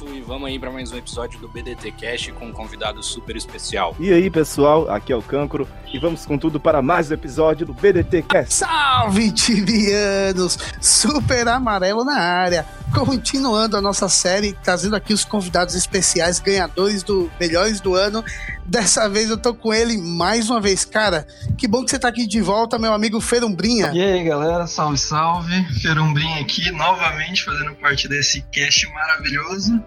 Aqui 0.00 0.04
o 0.04 0.08
Elfo 0.08 0.08
e 0.08 0.20
vamos 0.20 0.48
aí 0.48 0.58
para 0.58 0.70
mais 0.70 0.92
um 0.92 0.96
episódio 0.96 1.38
do 1.40 1.48
BDT 1.48 1.92
Cast 1.92 2.32
com 2.32 2.46
um 2.46 2.52
convidado 2.52 3.02
super 3.02 3.36
especial. 3.36 3.94
E 3.98 4.12
aí, 4.12 4.30
pessoal, 4.30 4.90
aqui 4.90 5.12
é 5.12 5.16
o 5.16 5.22
Cancro 5.22 5.68
e 5.92 5.98
vamos 5.98 6.24
com 6.24 6.38
tudo 6.38 6.58
para 6.58 6.80
mais 6.80 7.10
um 7.10 7.14
episódio 7.14 7.66
do 7.66 7.74
BDT 7.74 8.22
Cast. 8.22 8.54
Salve, 8.54 9.32
tibianos! 9.32 10.58
Super 10.80 11.48
amarelo 11.48 12.04
na 12.04 12.18
área. 12.18 12.66
Continuando 12.94 13.76
a 13.76 13.80
nossa 13.80 14.08
série, 14.08 14.52
trazendo 14.64 14.96
aqui 14.96 15.12
os 15.12 15.24
convidados 15.24 15.74
especiais, 15.74 16.40
ganhadores 16.40 17.02
do 17.02 17.30
Melhores 17.38 17.80
do 17.80 17.94
Ano. 17.94 18.24
Dessa 18.66 19.08
vez 19.08 19.30
eu 19.30 19.38
tô 19.38 19.54
com 19.54 19.72
ele 19.72 19.96
mais 19.96 20.50
uma 20.50 20.60
vez. 20.60 20.84
Cara, 20.84 21.26
que 21.56 21.68
bom 21.68 21.84
que 21.84 21.90
você 21.90 21.98
tá 21.98 22.08
aqui 22.08 22.26
de 22.26 22.40
volta, 22.40 22.78
meu 22.78 22.92
amigo 22.92 23.20
Ferumbrinha. 23.20 23.92
E 23.94 24.02
aí, 24.02 24.24
galera, 24.24 24.66
salve, 24.66 24.98
salve. 24.98 25.64
Ferumbrim 25.80 26.40
aqui, 26.40 26.70
novamente 26.72 27.44
fazendo 27.44 27.74
parte 27.76 28.08
desse 28.08 28.42
cast 28.52 28.86
maravilhoso. 28.92 29.82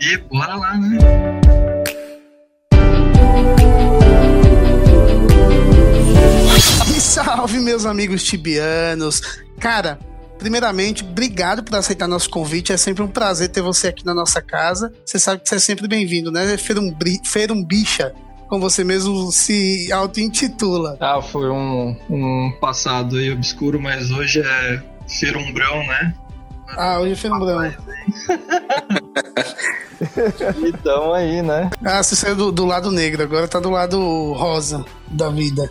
E 0.00 0.16
bora 0.16 0.54
lá, 0.54 0.76
né? 0.76 0.98
E 6.96 7.00
salve, 7.00 7.58
meus 7.58 7.84
amigos 7.84 8.24
tibianos. 8.24 9.20
Cara, 9.60 9.98
primeiramente, 10.38 11.02
obrigado 11.04 11.62
por 11.62 11.74
aceitar 11.76 12.06
nosso 12.06 12.28
convite. 12.30 12.72
É 12.72 12.76
sempre 12.76 13.02
um 13.02 13.08
prazer 13.08 13.48
ter 13.48 13.62
você 13.62 13.88
aqui 13.88 14.04
na 14.04 14.14
nossa 14.14 14.40
casa. 14.40 14.92
Você 15.04 15.18
sabe 15.18 15.42
que 15.42 15.48
você 15.48 15.56
é 15.56 15.58
sempre 15.58 15.88
bem-vindo, 15.88 16.30
né? 16.30 16.56
Ferumbri, 16.56 17.20
Ferumbicha, 17.24 18.14
como 18.48 18.60
você 18.62 18.84
mesmo 18.84 19.30
se 19.32 19.90
auto-intitula. 19.92 20.96
Ah, 21.00 21.20
foi 21.20 21.48
um, 21.50 21.96
um 22.08 22.52
passado 22.60 23.16
aí 23.16 23.30
obscuro, 23.32 23.80
mas 23.80 24.10
hoje 24.10 24.40
é 24.40 24.82
Ferumbrão, 25.08 25.78
né? 25.86 26.14
Ah, 26.76 26.98
hoje 27.00 27.12
é 27.12 27.16
Ferumbrão. 27.16 27.72
E 30.62 30.72
tamo 30.82 31.14
aí, 31.14 31.40
né? 31.40 31.70
Ah, 31.82 32.02
você 32.02 32.14
saiu 32.14 32.36
do, 32.36 32.52
do 32.52 32.66
lado 32.66 32.92
negro, 32.92 33.22
agora 33.22 33.48
tá 33.48 33.58
do 33.58 33.70
lado 33.70 33.98
rosa 34.34 34.84
da 35.08 35.30
vida. 35.30 35.70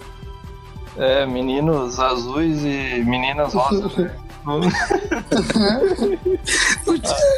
É, 0.97 1.25
meninos 1.27 1.99
azuis 1.99 2.63
e 2.63 3.03
meninas 3.05 3.53
rosas. 3.53 3.95
né? 3.95 4.11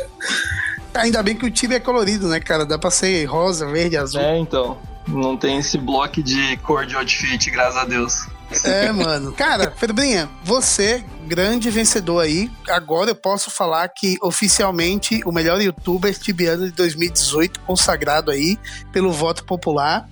Ainda 0.94 1.22
bem 1.22 1.36
que 1.36 1.45
o 1.45 1.52
time 1.52 1.75
é 1.75 1.80
colorido, 1.80 2.27
né, 2.27 2.39
cara? 2.39 2.66
Dá 2.66 2.77
pra 2.77 2.89
ser 2.89 3.23
rosa, 3.25 3.67
verde, 3.67 3.97
azul. 3.97 4.19
é, 4.19 4.38
então. 4.38 4.77
Não 5.08 5.38
tem 5.38 5.58
esse 5.58 5.78
bloco 5.78 6.22
de 6.22 6.58
cor 6.58 6.85
de 6.85 6.95
outfit, 6.95 7.50
graças 7.50 7.78
a 7.78 7.85
Deus. 7.85 8.28
É, 8.63 8.91
mano. 8.91 9.31
Cara, 9.31 9.72
Febrinha, 9.72 10.30
você, 10.44 11.03
grande 11.25 11.69
vencedor 11.69 12.22
aí. 12.22 12.52
Agora 12.69 13.11
eu 13.11 13.16
posso 13.16 13.50
falar 13.50 13.88
que 13.89 14.17
oficialmente 14.22 15.22
o 15.25 15.31
melhor 15.31 15.62
youtuber 15.62 16.18
tibiano 16.18 16.66
de 16.66 16.72
2018, 16.72 17.59
consagrado 17.62 18.31
aí 18.31 18.57
pelo 18.91 19.12
voto 19.12 19.44
popular. 19.44 20.09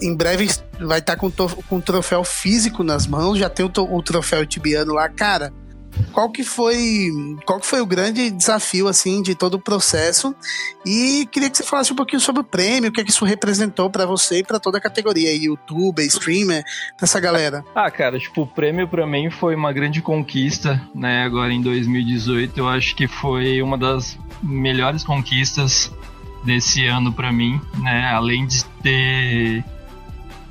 Em 0.00 0.14
breve 0.14 0.48
vai 0.80 1.00
estar 1.00 1.16
com, 1.16 1.30
com 1.30 1.76
o 1.76 1.82
troféu 1.82 2.24
físico 2.24 2.82
nas 2.82 3.06
mãos, 3.06 3.38
já 3.38 3.48
tem 3.48 3.66
o, 3.66 3.70
o 3.76 4.02
troféu 4.02 4.46
tibiano 4.46 4.94
lá. 4.94 5.08
Cara, 5.08 5.52
qual 6.12 6.30
que 6.30 6.42
foi 6.42 7.10
qual 7.44 7.60
que 7.60 7.66
foi 7.66 7.80
o 7.80 7.86
grande 7.86 8.30
desafio 8.30 8.88
assim 8.88 9.22
de 9.22 9.34
todo 9.34 9.54
o 9.54 9.60
processo? 9.60 10.34
E 10.84 11.26
queria 11.30 11.50
que 11.50 11.56
você 11.56 11.64
falasse 11.64 11.92
um 11.92 11.96
pouquinho 11.96 12.20
sobre 12.20 12.40
o 12.40 12.44
prêmio, 12.44 12.90
o 12.90 12.92
que 12.92 13.00
é 13.00 13.04
que 13.04 13.10
isso 13.10 13.24
representou 13.24 13.90
pra 13.90 14.06
você 14.06 14.38
e 14.38 14.44
pra 14.44 14.58
toda 14.58 14.78
a 14.78 14.80
categoria, 14.80 15.34
youtuber, 15.34 16.04
streamer, 16.06 16.64
essa 17.00 17.20
galera. 17.20 17.64
Ah, 17.74 17.90
cara, 17.90 18.18
tipo, 18.18 18.42
o 18.42 18.46
prêmio 18.46 18.88
pra 18.88 19.06
mim 19.06 19.30
foi 19.30 19.54
uma 19.54 19.72
grande 19.72 20.00
conquista, 20.00 20.80
né? 20.94 21.24
Agora 21.24 21.52
em 21.52 21.60
2018, 21.60 22.58
eu 22.58 22.68
acho 22.68 22.94
que 22.94 23.06
foi 23.06 23.60
uma 23.62 23.76
das 23.76 24.18
melhores 24.42 25.04
conquistas 25.04 25.92
desse 26.44 26.86
ano 26.86 27.12
pra 27.12 27.32
mim, 27.32 27.60
né? 27.78 28.10
Além 28.12 28.46
de 28.46 28.64
ter 28.82 29.64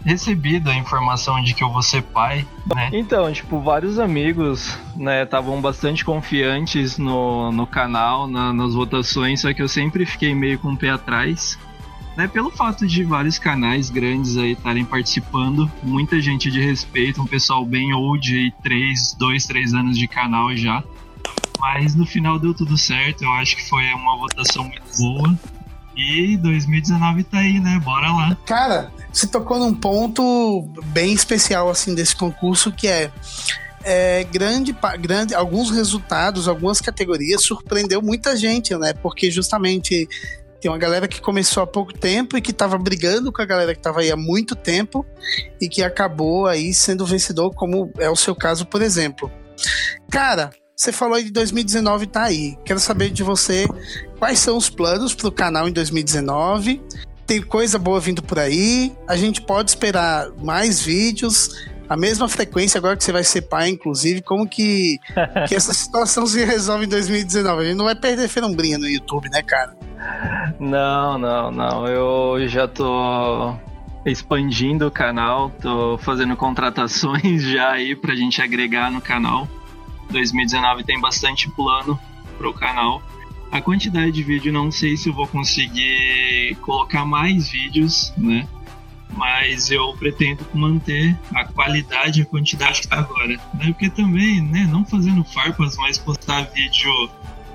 recebido 0.05 0.69
a 0.69 0.75
informação 0.75 1.41
de 1.41 1.53
que 1.53 1.63
eu 1.63 1.69
vou 1.71 1.81
ser 1.81 2.03
pai, 2.03 2.45
né? 2.73 2.89
Então, 2.93 3.31
tipo, 3.33 3.59
vários 3.59 3.97
amigos, 3.97 4.77
né, 4.95 5.23
estavam 5.23 5.59
bastante 5.59 6.05
confiantes 6.05 6.97
no, 6.97 7.51
no 7.51 7.66
canal, 7.66 8.27
na- 8.27 8.53
nas 8.53 8.73
votações, 8.75 9.41
só 9.41 9.51
que 9.53 9.61
eu 9.61 9.67
sempre 9.67 10.05
fiquei 10.05 10.35
meio 10.35 10.59
com 10.59 10.73
o 10.73 10.77
pé 10.77 10.91
atrás, 10.91 11.57
né, 12.15 12.27
pelo 12.27 12.51
fato 12.51 12.85
de 12.88 13.03
vários 13.03 13.39
canais 13.39 13.89
grandes 13.89 14.38
aí 14.38 14.51
estarem 14.51 14.85
participando, 14.85 15.69
muita 15.83 16.21
gente 16.21 16.49
de 16.51 16.61
respeito, 16.63 17.21
um 17.21 17.25
pessoal 17.27 17.65
bem 17.65 17.91
old 17.94 18.31
aí, 18.33 18.51
três, 18.63 19.13
dois, 19.17 19.45
três 19.45 19.73
anos 19.73 19.97
de 19.97 20.07
canal 20.07 20.55
já. 20.55 20.83
Mas 21.59 21.95
no 21.95 22.05
final 22.05 22.38
deu 22.38 22.53
tudo 22.53 22.77
certo, 22.77 23.23
eu 23.23 23.31
acho 23.33 23.55
que 23.55 23.67
foi 23.67 23.83
uma 23.94 24.17
votação 24.17 24.63
muito 24.65 24.83
boa. 24.97 25.35
E 25.95 26.35
2019 26.38 27.23
tá 27.23 27.38
aí, 27.39 27.59
né? 27.59 27.79
Bora 27.83 28.11
lá. 28.11 28.38
Cara, 28.45 28.91
você 29.15 29.25
tocou 29.27 29.57
num 29.57 29.73
ponto 29.73 30.61
bem 30.87 31.13
especial 31.13 31.69
assim 31.69 31.95
desse 31.95 32.13
concurso 32.13 32.69
que 32.69 32.85
é, 32.85 33.09
é, 33.81 34.25
grande, 34.25 34.75
grande 34.99 35.33
alguns 35.33 35.71
resultados, 35.71 36.49
algumas 36.49 36.81
categorias 36.81 37.41
surpreendeu 37.43 38.01
muita 38.01 38.35
gente, 38.35 38.75
né? 38.75 38.93
Porque 38.93 39.31
justamente 39.31 40.05
tem 40.59 40.69
uma 40.69 40.77
galera 40.77 41.07
que 41.07 41.21
começou 41.21 41.63
há 41.63 41.67
pouco 41.67 41.93
tempo 41.93 42.37
e 42.37 42.41
que 42.41 42.51
tava 42.51 42.77
brigando 42.77 43.31
com 43.31 43.41
a 43.41 43.45
galera 43.45 43.73
que 43.73 43.81
tava 43.81 44.01
aí 44.01 44.11
há 44.11 44.17
muito 44.17 44.53
tempo 44.53 45.05
e 45.61 45.69
que 45.69 45.81
acabou 45.81 46.45
aí 46.45 46.73
sendo 46.73 47.05
vencedor, 47.05 47.51
como 47.55 47.89
é 47.97 48.09
o 48.09 48.17
seu 48.17 48.35
caso, 48.35 48.65
por 48.65 48.81
exemplo. 48.81 49.31
Cara, 50.11 50.49
você 50.75 50.91
falou 50.91 51.15
aí 51.15 51.23
de 51.23 51.31
2019 51.31 52.07
tá 52.07 52.23
aí. 52.23 52.57
Quero 52.65 52.81
saber 52.81 53.11
de 53.11 53.23
você 53.23 53.65
quais 54.19 54.39
são 54.39 54.57
os 54.57 54.69
planos 54.69 55.15
pro 55.15 55.31
canal 55.31 55.69
em 55.69 55.71
2019 55.71 56.81
tem 57.25 57.41
coisa 57.41 57.80
boa 57.80 58.00
vindo 58.00 58.22
por 58.22 58.40
aí. 58.40 58.96
A 59.08 59.16
gente 59.16 59.41
pode 59.41 59.72
esperar 59.72 60.30
mais 60.41 60.81
vídeos, 60.81 61.68
a 61.88 61.96
mesma 61.96 62.28
frequência 62.28 62.78
agora 62.78 62.97
que 62.97 63.03
você 63.03 63.12
vai 63.12 63.24
ser 63.24 63.44
pai, 63.44 63.69
inclusive. 63.69 64.22
Como 64.22 64.47
que, 64.47 65.00
que 65.47 65.56
essa 65.56 65.74
situação 65.74 66.25
se 66.25 66.44
resolve 66.44 66.86
em 66.86 66.90
2019? 66.90 67.62
A 67.62 67.66
gente 67.66 67.78
não 67.78 67.86
vai 67.86 67.96
perder 67.96 68.28
ferumbrinha 68.28 68.78
no 68.78 68.88
YouTube, 68.88 69.30
né, 69.30 69.41
cara? 69.41 69.75
Não, 70.59 71.18
não, 71.18 71.52
não. 71.52 71.88
Eu 71.88 72.47
já 72.47 72.68
tô 72.68 73.56
expandindo 74.06 74.88
o 74.88 74.92
canal, 74.92 75.50
tô 75.62 75.97
fazendo 75.97 76.36
contratações 76.36 77.42
já 77.50 77.72
aí 77.72 77.96
pra 77.96 78.16
gente 78.16 78.42
agregar 78.42 78.92
no 78.92 79.02
canal. 79.02 79.47
2019 80.12 80.84
tem 80.84 81.00
bastante 81.02 81.50
plano 81.52 82.00
pro 82.38 82.53
canal. 82.53 83.02
A 83.55 83.61
quantidade 83.61 84.11
de 84.11 84.21
vídeo 84.21 84.51
não 84.51 84.69
sei 84.69 84.97
se 84.97 85.07
eu 85.07 85.13
vou 85.13 85.25
conseguir 85.27 86.57
colocar 86.59 87.05
mais 87.05 87.47
vídeos, 87.47 88.11
né? 88.17 88.45
Mas 89.13 89.71
eu 89.71 89.95
pretendo 89.95 90.45
manter 90.53 91.17
a 91.33 91.45
qualidade 91.45 92.19
e 92.19 92.24
a 92.24 92.25
quantidade 92.25 92.81
que 92.81 92.88
tá 92.89 92.97
agora. 92.97 93.30
Né? 93.30 93.68
Porque 93.68 93.89
também, 93.89 94.41
né, 94.41 94.68
não 94.69 94.83
fazendo 94.83 95.24
farpas, 95.24 95.77
mas 95.77 95.97
postar 95.97 96.51
vídeo 96.53 96.91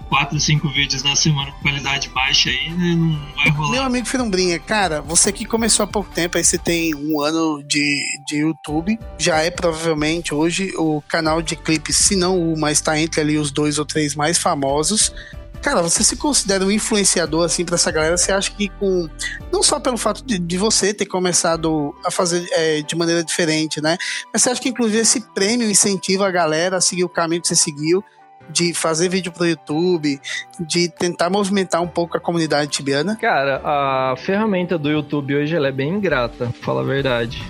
4, 0.08 0.40
5 0.40 0.68
vídeos 0.70 1.02
na 1.02 1.14
semana 1.14 1.52
com 1.52 1.60
qualidade 1.60 2.08
baixa 2.08 2.48
aí, 2.48 2.70
né? 2.70 2.94
Não 2.96 3.34
vai 3.36 3.50
rolar. 3.50 3.70
Meu 3.70 3.82
amigo 3.82 4.06
Ferumbrinha, 4.06 4.58
cara, 4.58 5.02
você 5.02 5.30
que 5.30 5.44
começou 5.44 5.84
há 5.84 5.86
pouco 5.86 6.10
tempo, 6.14 6.38
aí 6.38 6.42
você 6.42 6.56
tem 6.56 6.94
um 6.94 7.20
ano 7.20 7.62
de, 7.62 8.22
de 8.26 8.38
YouTube, 8.38 8.98
já 9.18 9.42
é 9.42 9.50
provavelmente 9.50 10.32
hoje 10.32 10.72
o 10.78 11.02
canal 11.02 11.42
de 11.42 11.56
clipes, 11.56 11.96
se 11.96 12.16
não 12.16 12.38
o, 12.40 12.58
mas 12.58 12.80
tá 12.80 12.98
entre 12.98 13.20
ali 13.20 13.36
os 13.36 13.50
dois 13.50 13.78
ou 13.78 13.84
três 13.84 14.14
mais 14.14 14.38
famosos. 14.38 15.12
Cara, 15.62 15.82
você 15.82 16.02
se 16.02 16.16
considera 16.16 16.64
um 16.64 16.70
influenciador 16.70 17.44
assim 17.44 17.64
pra 17.64 17.74
essa 17.74 17.90
galera? 17.90 18.16
Você 18.16 18.32
acha 18.32 18.50
que 18.50 18.68
com. 18.68 19.08
Não 19.52 19.62
só 19.62 19.78
pelo 19.78 19.98
fato 19.98 20.24
de, 20.24 20.38
de 20.38 20.56
você 20.56 20.94
ter 20.94 21.06
começado 21.06 21.94
a 22.04 22.10
fazer 22.10 22.48
é, 22.52 22.80
de 22.80 22.96
maneira 22.96 23.22
diferente, 23.22 23.80
né? 23.80 23.96
Mas 24.32 24.42
você 24.42 24.50
acha 24.50 24.60
que 24.60 24.70
inclusive 24.70 25.00
esse 25.00 25.20
prêmio 25.32 25.70
incentiva 25.70 26.26
a 26.26 26.30
galera 26.30 26.78
a 26.78 26.80
seguir 26.80 27.04
o 27.04 27.08
caminho 27.08 27.42
que 27.42 27.48
você 27.48 27.56
seguiu? 27.56 28.02
De 28.48 28.74
fazer 28.74 29.08
vídeo 29.08 29.30
pro 29.30 29.46
YouTube, 29.46 30.20
de 30.58 30.88
tentar 30.88 31.30
movimentar 31.30 31.80
um 31.80 31.86
pouco 31.86 32.16
a 32.16 32.20
comunidade 32.20 32.68
tibiana? 32.68 33.14
Cara, 33.14 33.60
a 33.62 34.16
ferramenta 34.16 34.76
do 34.76 34.90
YouTube 34.90 35.36
hoje 35.36 35.54
ela 35.54 35.68
é 35.68 35.72
bem 35.72 35.90
ingrata, 35.90 36.52
fala 36.60 36.80
a 36.80 36.84
verdade. 36.84 37.40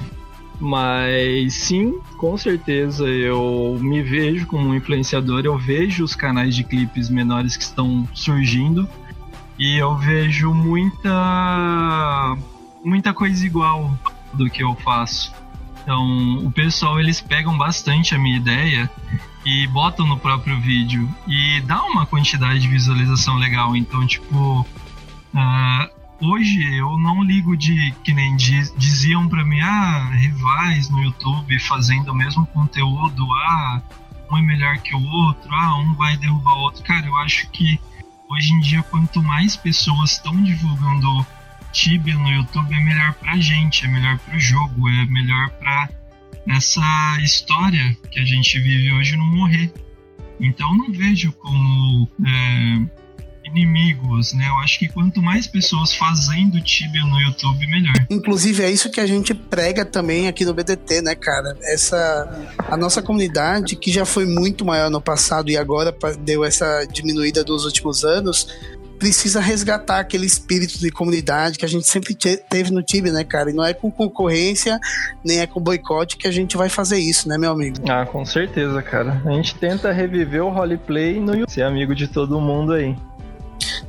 Mas 0.61 1.55
sim, 1.55 1.99
com 2.19 2.37
certeza 2.37 3.09
eu 3.09 3.79
me 3.81 4.03
vejo 4.03 4.47
como 4.47 4.69
um 4.69 4.75
influenciador, 4.75 5.41
eu 5.45 5.57
vejo 5.57 6.05
os 6.05 6.15
canais 6.15 6.55
de 6.55 6.63
clipes 6.63 7.09
menores 7.09 7.57
que 7.57 7.65
estão 7.65 8.07
surgindo 8.13 8.87
e 9.59 9.77
eu 9.79 9.97
vejo 9.97 10.53
muita 10.53 12.37
muita 12.85 13.15
coisa 13.15 13.45
igual 13.47 13.91
do 14.35 14.51
que 14.51 14.63
eu 14.63 14.75
faço. 14.77 15.33
Então, 15.83 16.45
o 16.45 16.53
pessoal 16.53 17.01
eles 17.01 17.23
pegam 17.23 17.57
bastante 17.57 18.15
a 18.15 18.19
minha 18.19 18.37
ideia 18.37 18.91
e 19.45 19.67
botam 19.69 20.07
no 20.07 20.19
próprio 20.19 20.61
vídeo 20.61 21.09
e 21.27 21.61
dá 21.63 21.83
uma 21.85 22.05
quantidade 22.05 22.61
de 22.61 22.69
visualização 22.69 23.37
legal. 23.37 23.75
Então, 23.75 24.07
tipo, 24.07 24.61
uh, 24.61 26.00
hoje 26.21 26.63
eu 26.77 26.97
não 26.99 27.23
ligo 27.23 27.57
de 27.57 27.93
que 28.05 28.13
nem 28.13 28.37
diziam 28.37 29.29
para 29.29 29.45
mim, 29.45 29.61
ah, 29.61 30.11
rivais 30.13 30.89
no 30.91 31.03
YouTube 31.03 31.59
fazendo 31.61 32.13
o 32.13 32.15
mesmo 32.15 32.47
conteúdo, 32.47 33.27
ah, 33.33 33.83
um 34.31 34.37
é 34.37 34.43
melhor 34.43 34.79
que 34.79 34.95
o 34.95 35.03
outro, 35.03 35.53
ah, 35.55 35.77
um 35.79 35.95
vai 35.95 36.17
derrubar 36.17 36.55
o 36.55 36.61
outro. 36.61 36.83
Cara, 36.85 37.07
eu 37.07 37.17
acho 37.19 37.51
que 37.51 37.81
hoje 38.31 38.53
em 38.53 38.61
dia 38.61 38.83
quanto 38.83 39.23
mais 39.23 39.57
pessoas 39.57 40.13
estão 40.13 40.41
divulgando 40.43 41.27
Tibia 41.73 42.17
no 42.19 42.29
YouTube 42.29 42.75
é 42.75 42.81
melhor 42.81 43.15
pra 43.15 43.37
gente, 43.39 43.85
é 43.85 43.89
melhor 43.89 44.19
pro 44.19 44.39
jogo, 44.39 44.89
é 44.89 45.07
melhor 45.07 45.51
pra 45.51 45.89
essa 46.49 47.19
história 47.21 47.97
que 48.11 48.19
a 48.19 48.25
gente 48.25 48.59
vive 48.59 48.93
hoje 48.93 49.17
não 49.17 49.27
morrer. 49.27 49.73
Então 50.41 50.75
não 50.77 50.91
vejo 50.91 51.33
como 51.33 52.09
é, 52.27 52.81
inimigos, 53.51 54.33
né? 54.33 54.47
Eu 54.49 54.57
acho 54.59 54.79
que 54.79 54.89
quanto 54.89 55.21
mais 55.23 55.47
pessoas 55.47 55.93
fazendo 55.95 56.61
Tibia 56.61 57.03
no 57.03 57.21
YouTube, 57.21 57.67
melhor. 57.67 57.95
Inclusive 58.09 58.63
é 58.63 58.71
isso 58.71 58.91
que 58.91 59.01
a 59.01 59.07
gente 59.07 59.35
prega 59.35 59.85
também 59.85 60.29
aqui 60.29 60.45
no 60.45 60.55
BDT, 60.55 61.03
né, 61.03 61.15
cara? 61.15 61.57
Essa 61.63 62.49
a 62.69 62.77
nossa 62.77 63.03
comunidade 63.03 63.77
que 63.77 63.91
já 63.91 64.05
foi 64.05 64.27
muito 64.27 64.65
maior 64.65 64.91
no 64.91 65.01
passado 65.01 65.51
e 65.51 65.57
agora 65.57 65.95
deu 66.21 66.45
essa 66.45 66.85
diminuída 66.85 67.43
dos 67.43 67.65
últimos 67.65 68.05
anos, 68.05 68.47
precisa 69.01 69.41
resgatar 69.41 69.99
aquele 69.99 70.27
espírito 70.27 70.79
de 70.79 70.91
comunidade 70.91 71.59
que 71.59 71.65
a 71.65 71.69
gente 71.69 71.89
sempre 71.89 72.15
teve 72.15 72.71
no 72.71 72.83
time, 72.83 73.11
né, 73.11 73.25
cara? 73.25 73.51
E 73.51 73.55
não 73.55 73.65
é 73.65 73.73
com 73.73 73.91
concorrência, 73.91 74.79
nem 75.25 75.41
é 75.41 75.47
com 75.47 75.59
boicote 75.59 76.19
que 76.19 76.29
a 76.29 76.31
gente 76.31 76.55
vai 76.57 76.69
fazer 76.69 76.99
isso, 76.99 77.27
né, 77.27 77.39
meu 77.39 77.51
amigo? 77.51 77.79
Ah, 77.89 78.05
com 78.05 78.25
certeza, 78.27 78.81
cara. 78.83 79.23
A 79.25 79.31
gente 79.33 79.55
tenta 79.55 79.91
reviver 79.91 80.45
o 80.45 80.51
roleplay 80.51 81.19
no 81.19 81.33
YouTube, 81.33 81.51
ser 81.51 81.63
amigo 81.63 81.95
de 81.95 82.07
todo 82.07 82.39
mundo 82.41 82.75
aí. 82.75 82.95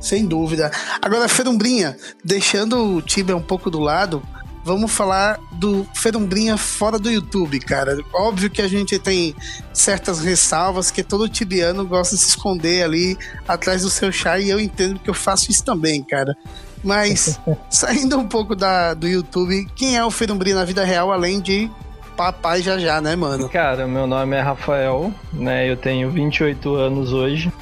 Sem 0.02 0.26
dúvida. 0.26 0.70
Agora, 1.00 1.28
Ferumbrinha, 1.28 1.96
deixando 2.24 2.96
o 2.96 3.00
Tibia 3.00 3.36
um 3.36 3.40
pouco 3.40 3.70
do 3.70 3.78
lado, 3.78 4.20
vamos 4.64 4.90
falar 4.90 5.38
do 5.52 5.86
Ferumbrinha 5.94 6.56
fora 6.56 6.98
do 6.98 7.08
YouTube, 7.08 7.60
cara. 7.60 7.96
Óbvio 8.12 8.50
que 8.50 8.60
a 8.60 8.68
gente 8.68 8.98
tem 8.98 9.34
certas 9.72 10.20
ressalvas, 10.20 10.90
que 10.90 11.04
todo 11.04 11.28
tibiano 11.28 11.86
gosta 11.86 12.16
de 12.16 12.22
se 12.22 12.30
esconder 12.30 12.82
ali 12.82 13.16
atrás 13.46 13.82
do 13.82 13.90
seu 13.90 14.10
chá, 14.10 14.38
e 14.40 14.50
eu 14.50 14.58
entendo 14.58 14.98
que 14.98 15.08
eu 15.08 15.14
faço 15.14 15.50
isso 15.50 15.64
também, 15.64 16.02
cara. 16.02 16.36
Mas, 16.82 17.40
saindo 17.70 18.18
um 18.18 18.26
pouco 18.26 18.56
da, 18.56 18.94
do 18.94 19.06
YouTube, 19.06 19.68
quem 19.76 19.96
é 19.96 20.04
o 20.04 20.10
Ferumbrinha 20.10 20.56
na 20.56 20.64
vida 20.64 20.84
real, 20.84 21.12
além 21.12 21.40
de 21.40 21.70
papai 22.16 22.60
já 22.60 22.78
já, 22.78 23.00
né, 23.00 23.16
mano? 23.16 23.48
Cara, 23.48 23.86
meu 23.86 24.06
nome 24.06 24.36
é 24.36 24.40
Rafael, 24.40 25.12
né? 25.32 25.70
Eu 25.70 25.76
tenho 25.76 26.10
28 26.10 26.74
anos 26.74 27.12
hoje. 27.12 27.52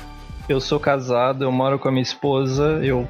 Eu 0.50 0.60
sou 0.60 0.80
casado, 0.80 1.44
eu 1.44 1.52
moro 1.52 1.78
com 1.78 1.86
a 1.86 1.92
minha 1.92 2.02
esposa, 2.02 2.80
eu 2.82 3.08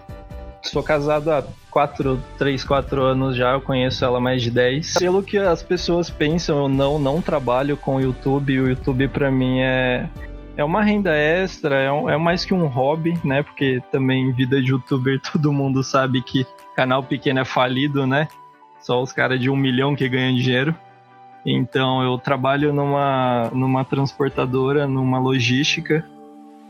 sou 0.61 0.83
casado 0.83 1.31
há 1.31 1.43
4, 1.71 2.23
3, 2.37 2.63
4 2.63 3.03
anos 3.03 3.35
já, 3.35 3.53
eu 3.53 3.63
conheço 3.63 4.05
ela 4.05 4.21
mais 4.21 4.43
de 4.43 4.51
10. 4.51 4.99
Pelo 4.99 5.23
que 5.23 5.39
as 5.39 5.63
pessoas 5.63 6.11
pensam, 6.11 6.65
eu 6.65 6.69
não, 6.69 6.99
não 6.99 7.23
trabalho 7.23 7.79
com 7.79 7.97
o 7.97 8.01
YouTube, 8.01 8.61
o 8.61 8.69
YouTube 8.69 9.09
para 9.09 9.31
mim 9.31 9.61
é, 9.61 10.07
é 10.55 10.63
uma 10.63 10.83
renda 10.83 11.17
extra, 11.17 11.77
é, 11.77 11.91
um, 11.91 12.11
é 12.11 12.19
mais 12.19 12.45
que 12.45 12.53
um 12.53 12.67
hobby, 12.67 13.19
né? 13.25 13.43
Porque 13.43 13.83
também 13.91 14.35
vida 14.35 14.61
de 14.61 14.73
youtuber 14.73 15.19
todo 15.33 15.51
mundo 15.51 15.83
sabe 15.83 16.21
que 16.21 16.47
canal 16.77 17.03
pequeno 17.03 17.41
é 17.41 17.45
falido, 17.47 18.07
né? 18.07 18.29
Só 18.83 19.03
os 19.03 19.13
caras 19.13 19.41
de 19.41 19.49
um 19.49 19.57
milhão 19.57 19.97
que 19.97 20.07
ganham 20.11 20.37
dinheiro. 20.37 20.75
Então 21.47 22.03
eu 22.03 22.19
trabalho 22.19 22.71
numa, 22.71 23.49
numa 23.51 23.83
transportadora, 23.83 24.87
numa 24.87 25.19
logística. 25.19 26.05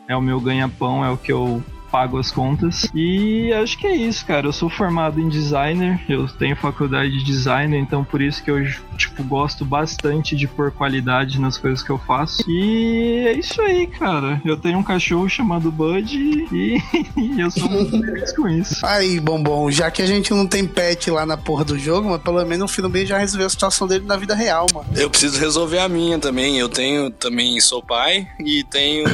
É 0.09 0.17
o 0.17 0.21
meu 0.21 0.41
ganha-pão, 0.41 1.05
é 1.05 1.11
o 1.11 1.17
que 1.17 1.33
eu 1.33 1.63
pago 1.91 2.19
as 2.19 2.31
contas. 2.31 2.87
E 2.95 3.53
acho 3.53 3.77
que 3.77 3.87
é 3.87 3.95
isso, 3.95 4.25
cara. 4.25 4.47
Eu 4.47 4.53
sou 4.53 4.71
formado 4.71 5.21
em 5.21 5.29
designer, 5.29 6.01
eu 6.09 6.27
tenho 6.29 6.57
faculdade 6.57 7.11
de 7.11 7.25
designer, 7.25 7.79
então 7.79 8.05
por 8.05 8.23
isso 8.23 8.43
que 8.43 8.51
eu, 8.51 8.59
tipo, 8.97 9.23
gosto 9.25 9.65
bastante 9.65 10.37
de 10.37 10.47
pôr 10.47 10.71
qualidade 10.71 11.41
nas 11.41 11.59
coisas 11.59 11.83
que 11.83 11.91
eu 11.91 11.99
faço. 11.99 12.43
E 12.49 13.25
é 13.27 13.33
isso 13.33 13.61
aí, 13.61 13.87
cara. 13.87 14.41
Eu 14.45 14.57
tenho 14.57 14.79
um 14.79 14.83
cachorro 14.83 15.29
chamado 15.29 15.71
Bud 15.71 16.17
e, 16.17 16.79
e 17.17 17.41
eu 17.41 17.51
sou 17.51 17.69
muito 17.69 17.91
feliz 17.91 18.33
com 18.33 18.49
isso. 18.49 18.87
Aí, 18.87 19.19
bombom, 19.19 19.71
já 19.71 19.91
que 19.91 20.03
a 20.03 20.07
gente 20.07 20.31
não 20.31 20.47
tem 20.47 20.67
pet 20.67 21.11
lá 21.11 21.27
na 21.27 21.37
porra 21.37 21.65
do 21.65 21.79
jogo, 21.79 22.11
mas 22.11 22.23
pelo 22.23 22.45
menos 22.45 22.71
o 22.71 22.75
filho 22.75 22.89
bem 22.89 23.05
já 23.05 23.19
resolveu 23.19 23.47
a 23.47 23.51
situação 23.51 23.87
dele 23.87 24.05
na 24.07 24.17
vida 24.17 24.35
real, 24.35 24.67
mano. 24.73 24.87
Eu 24.95 25.11
preciso 25.11 25.41
resolver 25.41 25.79
a 25.81 25.89
minha 25.89 26.19
também. 26.19 26.59
Eu 26.59 26.69
tenho 26.69 27.11
também, 27.11 27.61
sou 27.61 27.83
pai 27.83 28.29
e 28.39 28.63
tenho 28.65 29.05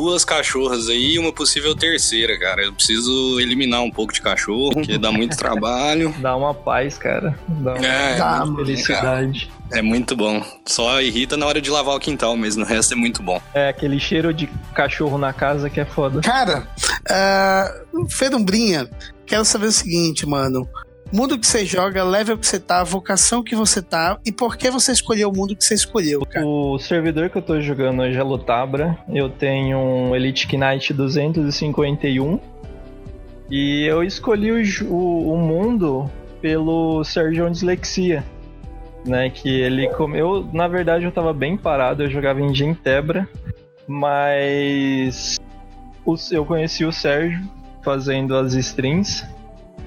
duas 0.00 0.24
cachorras 0.24 0.88
aí 0.88 1.12
e 1.14 1.18
uma 1.18 1.30
possível 1.30 1.74
terceira, 1.74 2.38
cara. 2.38 2.62
Eu 2.64 2.72
preciso 2.72 3.38
eliminar 3.38 3.82
um 3.82 3.90
pouco 3.90 4.14
de 4.14 4.22
cachorro, 4.22 4.70
porque 4.72 4.96
dá 4.96 5.12
muito 5.12 5.36
trabalho. 5.36 6.14
Dá 6.20 6.34
uma 6.34 6.54
paz, 6.54 6.96
cara. 6.96 7.38
Dá 7.48 7.74
uma 7.74 7.86
é, 7.86 8.16
dá, 8.16 8.46
felicidade. 8.56 9.50
É 9.70 9.82
muito 9.82 10.16
bom. 10.16 10.42
Só 10.64 11.00
irrita 11.00 11.36
na 11.36 11.46
hora 11.46 11.60
de 11.60 11.70
lavar 11.70 11.94
o 11.96 12.00
quintal 12.00 12.36
mesmo. 12.36 12.64
O 12.64 12.66
resto 12.66 12.94
é 12.94 12.96
muito 12.96 13.22
bom. 13.22 13.40
É 13.52 13.68
aquele 13.68 14.00
cheiro 14.00 14.32
de 14.32 14.48
cachorro 14.74 15.18
na 15.18 15.32
casa 15.32 15.68
que 15.68 15.80
é 15.80 15.84
foda. 15.84 16.20
Cara, 16.22 16.66
uh, 17.10 18.08
Fedumbrinha, 18.08 18.88
quero 19.26 19.44
saber 19.44 19.66
o 19.66 19.72
seguinte, 19.72 20.26
mano 20.26 20.66
mundo 21.12 21.38
que 21.38 21.46
você 21.46 21.64
joga, 21.64 22.04
level 22.04 22.38
que 22.38 22.46
você 22.46 22.60
tá, 22.60 22.82
vocação 22.84 23.42
que 23.42 23.54
você 23.54 23.82
tá 23.82 24.18
e 24.24 24.32
por 24.32 24.56
que 24.56 24.70
você 24.70 24.92
escolheu 24.92 25.28
o 25.30 25.36
mundo 25.36 25.56
que 25.56 25.64
você 25.64 25.74
escolheu, 25.74 26.20
cara. 26.20 26.46
O 26.46 26.78
servidor 26.78 27.30
que 27.30 27.38
eu 27.38 27.42
tô 27.42 27.60
jogando 27.60 28.02
hoje 28.02 28.18
é 28.18 28.22
Lutabra. 28.22 28.98
Eu 29.08 29.28
tenho 29.28 29.78
um 29.78 30.14
Elite 30.14 30.46
Knight 30.56 30.92
251 30.92 32.40
e 33.50 33.84
eu 33.84 34.02
escolhi 34.04 34.52
o, 34.52 34.92
o, 34.92 35.34
o 35.34 35.38
mundo 35.38 36.10
pelo 36.40 37.02
Sérgio 37.04 37.50
Dislexia. 37.50 38.24
Né, 39.02 39.30
que 39.30 39.48
ele 39.48 39.88
comeu. 39.88 40.46
Na 40.52 40.68
verdade, 40.68 41.06
eu 41.06 41.10
tava 41.10 41.32
bem 41.32 41.56
parado, 41.56 42.02
eu 42.02 42.10
jogava 42.10 42.38
em 42.38 42.54
Gentebra, 42.54 43.26
mas 43.88 45.40
eu 46.30 46.44
conheci 46.44 46.84
o 46.84 46.92
Sérgio 46.92 47.40
fazendo 47.82 48.36
as 48.36 48.52
strings 48.52 49.26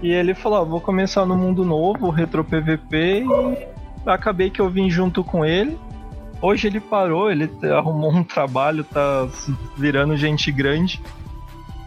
e 0.04 0.12
ele 0.12 0.34
falou: 0.34 0.66
vou 0.66 0.82
começar 0.82 1.26
no 1.26 1.36
mundo 1.36 1.64
novo, 1.64 2.10
retro 2.10 2.44
PVP, 2.44 3.24
e 4.06 4.10
acabei 4.10 4.50
que 4.50 4.60
eu 4.60 4.70
vim 4.70 4.90
junto 4.90 5.24
com 5.24 5.46
ele. 5.46 5.80
Hoje 6.42 6.68
ele 6.68 6.82
parou, 6.82 7.32
ele 7.32 7.50
arrumou 7.74 8.12
um 8.12 8.22
trabalho, 8.22 8.84
tá 8.84 9.26
virando 9.78 10.18
gente 10.18 10.52
grande. 10.52 11.02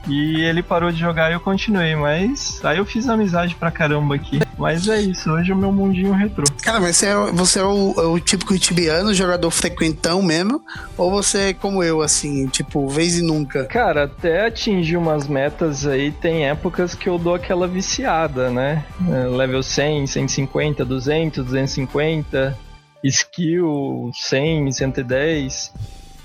E 0.08 0.40
ele 0.40 0.62
parou 0.62 0.90
de 0.90 0.98
jogar 0.98 1.30
e 1.30 1.34
eu 1.34 1.40
continuei, 1.40 1.94
mas 1.94 2.64
aí 2.64 2.78
eu 2.78 2.86
fiz 2.86 3.06
amizade 3.06 3.54
pra 3.54 3.70
caramba 3.70 4.14
aqui. 4.14 4.40
Mas 4.58 4.88
é 4.88 5.00
isso, 5.00 5.30
hoje 5.30 5.52
é 5.52 5.54
o 5.54 5.58
meu 5.58 5.70
mundinho 5.70 6.12
retrô. 6.12 6.44
Cara, 6.62 6.80
mas 6.80 6.96
você 6.96 7.06
é, 7.06 7.14
você 7.32 7.58
é 7.58 7.64
o, 7.64 7.94
é 7.98 8.06
o 8.06 8.18
típico 8.18 8.58
tibiano, 8.58 9.12
jogador 9.12 9.50
frequentão 9.50 10.22
mesmo? 10.22 10.62
Ou 10.96 11.10
você 11.10 11.50
é 11.50 11.54
como 11.54 11.82
eu, 11.82 12.00
assim, 12.00 12.46
tipo, 12.46 12.88
vez 12.88 13.18
e 13.18 13.22
nunca? 13.22 13.66
Cara, 13.66 14.04
até 14.04 14.46
atingir 14.46 14.96
umas 14.96 15.28
metas 15.28 15.86
aí, 15.86 16.10
tem 16.10 16.48
épocas 16.48 16.94
que 16.94 17.08
eu 17.08 17.18
dou 17.18 17.34
aquela 17.34 17.68
viciada, 17.68 18.50
né? 18.50 18.84
É, 19.10 19.26
level 19.26 19.62
100, 19.62 20.06
150, 20.06 20.84
200, 20.84 21.44
250, 21.44 22.56
skill 23.04 24.10
100, 24.14 24.72
110. 24.72 25.72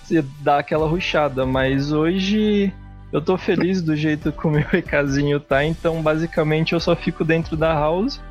Você 0.03 0.25
dá 0.39 0.59
aquela 0.59 0.87
ruchada, 0.87 1.45
mas 1.45 1.91
hoje 1.91 2.73
eu 3.11 3.21
tô 3.21 3.37
feliz 3.37 3.81
do 3.81 3.95
jeito 3.95 4.31
que 4.31 4.47
o 4.47 4.51
meu 4.51 4.65
EKzinho 4.73 5.39
tá, 5.39 5.63
então 5.63 6.01
basicamente 6.01 6.73
eu 6.73 6.79
só 6.79 6.95
fico 6.95 7.23
dentro 7.23 7.57
da 7.57 7.73
house. 7.73 8.21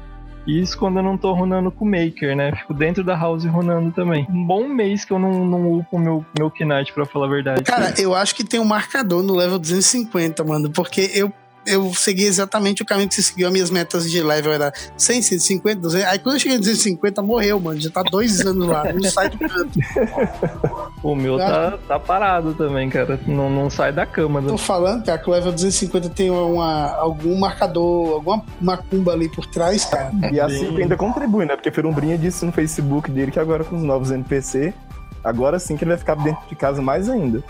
Isso 0.46 0.76
quando 0.78 0.98
eu 0.98 1.02
não 1.02 1.18
tô 1.18 1.32
runando 1.34 1.70
com 1.70 1.84
o 1.84 1.88
Maker, 1.88 2.34
né? 2.34 2.52
Fico 2.56 2.72
dentro 2.72 3.04
da 3.04 3.14
house 3.14 3.44
runando 3.44 3.92
também. 3.92 4.26
Um 4.30 4.46
bom 4.46 4.66
mês 4.66 5.04
que 5.04 5.12
eu 5.12 5.18
não, 5.18 5.44
não 5.44 5.72
upo 5.72 5.98
meu, 5.98 6.24
meu 6.38 6.50
Knight, 6.60 6.92
pra 6.94 7.04
falar 7.04 7.26
a 7.26 7.28
verdade. 7.28 7.62
Cara, 7.62 7.94
eu 7.98 8.14
acho 8.14 8.34
que 8.34 8.42
tem 8.42 8.58
um 8.58 8.64
marcador 8.64 9.22
no 9.22 9.34
level 9.34 9.58
250, 9.58 10.42
mano, 10.42 10.70
porque 10.70 11.10
eu 11.14 11.30
eu 11.66 11.92
segui 11.94 12.24
exatamente 12.24 12.82
o 12.82 12.86
caminho 12.86 13.08
que 13.08 13.14
você 13.14 13.22
seguiu. 13.22 13.46
As 13.46 13.52
minhas 13.52 13.70
metas 13.70 14.10
de 14.10 14.22
level 14.22 14.52
era 14.52 14.72
100, 14.96 15.22
150, 15.22 15.80
200. 15.80 16.08
Aí 16.08 16.18
quando 16.18 16.36
eu 16.36 16.40
cheguei 16.40 16.56
em 16.56 16.60
250, 16.60 17.22
morreu, 17.22 17.60
mano. 17.60 17.80
Já 17.80 17.90
tá 17.90 18.02
dois 18.02 18.40
anos 18.46 18.66
lá, 18.66 18.92
não 18.92 19.02
sai 19.10 19.28
do 19.30 19.38
canto. 19.38 19.78
O 21.02 21.14
meu 21.14 21.38
tá, 21.38 21.78
tá 21.88 21.98
parado 21.98 22.54
também, 22.54 22.88
cara. 22.88 23.18
Não, 23.26 23.50
não 23.50 23.70
sai 23.70 23.92
da 23.92 24.06
cama. 24.06 24.40
Né? 24.40 24.48
Tô 24.48 24.58
falando, 24.58 25.04
cara, 25.04 25.18
que 25.18 25.28
o 25.28 25.32
level 25.32 25.52
250 25.52 26.08
tem 26.10 26.30
uma, 26.30 26.94
algum 26.94 27.38
marcador, 27.38 28.14
alguma 28.14 28.44
macumba 28.60 29.12
ali 29.12 29.28
por 29.28 29.46
trás, 29.46 29.84
cara. 29.84 30.10
E 30.32 30.40
a 30.40 30.48
5 30.48 30.76
ainda 30.76 30.96
contribui, 30.96 31.46
né? 31.46 31.56
Porque 31.56 31.70
Ferumbrinha 31.70 32.18
disse 32.18 32.44
no 32.44 32.52
Facebook 32.52 33.10
dele 33.10 33.30
que 33.30 33.38
agora 33.38 33.64
com 33.64 33.76
os 33.76 33.82
novos 33.82 34.10
NPC, 34.10 34.74
agora 35.22 35.58
sim 35.58 35.76
que 35.76 35.84
ele 35.84 35.90
vai 35.90 35.98
ficar 35.98 36.14
dentro 36.16 36.46
de 36.48 36.54
casa 36.54 36.82
mais 36.82 37.08
ainda. 37.08 37.42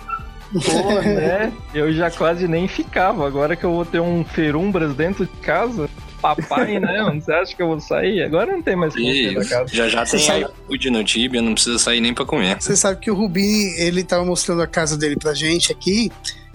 Pô, 0.53 1.01
né? 1.03 1.53
Eu 1.73 1.93
já 1.93 2.11
quase 2.11 2.49
nem 2.49 2.67
ficava. 2.67 3.27
Agora 3.27 3.55
que 3.55 3.65
eu 3.65 3.73
vou 3.73 3.85
ter 3.85 4.01
um 4.01 4.25
Ferumbras 4.25 4.95
dentro 4.95 5.25
de 5.25 5.33
casa, 5.39 5.89
papai, 6.21 6.79
né? 6.79 7.03
Você 7.15 7.33
acha 7.33 7.57
que 7.57 7.63
eu 7.63 7.69
vou 7.69 7.81
sair? 7.81 8.23
Agora 8.23 8.53
não 8.53 8.63
tem 8.63 8.77
mais 8.77 8.95
e 8.97 9.35
da 9.35 9.45
casa. 9.45 9.69
Já 9.73 9.89
já 9.89 10.05
Você 10.05 10.17
tem 10.17 10.27
sabe... 10.27 10.55
iFood 10.65 10.91
no 10.91 11.05
Tibia, 11.05 11.43
não 11.43 11.55
precisa 11.55 11.79
sair 11.79 12.01
nem 12.01 12.13
pra 12.13 12.25
comer. 12.25 12.61
Você 12.61 12.77
sabe 12.77 13.01
que 13.01 13.11
o 13.11 13.15
Rubini, 13.15 13.75
ele 13.79 14.03
tava 14.03 14.25
mostrando 14.25 14.63
a 14.63 14.67
casa 14.67 14.97
dele 14.97 15.17
pra 15.17 15.35
gente 15.35 15.73
aqui. 15.73 16.11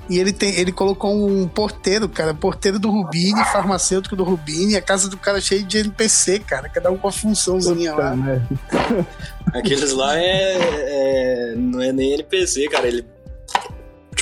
E 0.08 0.20
ele, 0.20 0.32
tem, 0.32 0.54
ele 0.60 0.72
colocou 0.72 1.28
um 1.28 1.48
porteiro, 1.48 2.08
cara, 2.08 2.32
porteiro 2.32 2.78
do 2.78 2.92
Rubini, 2.92 3.44
farmacêutico 3.46 4.16
do 4.16 4.24
Rubini, 4.24 4.76
a 4.76 4.82
casa 4.82 5.10
do 5.10 5.18
cara 5.18 5.42
cheia 5.42 5.64
de 5.64 5.80
NPC, 5.80 6.40
cara, 6.40 6.70
cada 6.70 6.92
um 6.92 6.98
com 6.98 7.08
a 7.08 7.12
funçãozinha 7.12 7.92
Puta 7.92 8.04
lá. 8.04 8.16
Né? 8.16 8.48
Aqueles 9.52 9.94
lá 9.94 10.16
é, 10.16 10.58
é, 10.60 11.54
não 11.58 11.82
é 11.82 11.92
nem 11.92 12.14
NPC, 12.14 12.68
cara, 12.68 12.88
ele 12.88 13.04